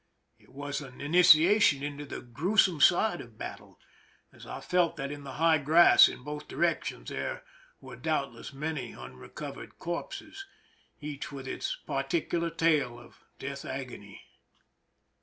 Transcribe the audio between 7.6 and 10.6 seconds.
were doubtless many unrecovered corpses,